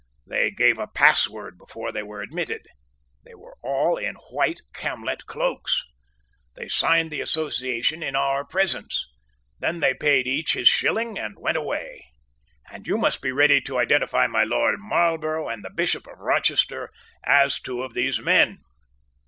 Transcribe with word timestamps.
They 0.25 0.49
gave 0.49 0.79
a 0.79 0.87
password 0.87 1.59
before 1.59 1.91
they 1.91 2.01
were 2.01 2.23
admitted. 2.23 2.65
They 3.23 3.35
were 3.35 3.55
all 3.61 3.97
in 3.97 4.15
white 4.31 4.61
camlet 4.73 5.27
cloaks. 5.27 5.83
They 6.55 6.67
signed 6.69 7.11
the 7.11 7.21
Association 7.21 8.01
in 8.01 8.15
our 8.15 8.43
presence. 8.43 9.07
Then 9.59 9.79
they 9.79 9.93
paid 9.93 10.25
each 10.25 10.53
his 10.53 10.67
shilling 10.67 11.19
and 11.19 11.37
went 11.37 11.57
away. 11.57 12.03
And 12.71 12.87
you 12.87 12.97
must 12.97 13.21
be 13.21 13.31
ready 13.31 13.61
to 13.61 13.77
identify 13.77 14.25
my 14.25 14.43
Lord 14.43 14.79
Marlborough 14.79 15.47
and 15.49 15.63
the 15.63 15.69
Bishop 15.69 16.07
of 16.07 16.17
Rochester 16.17 16.89
as 17.23 17.61
two 17.61 17.83
of 17.83 17.93
these 17.93 18.19
men." 18.19 18.57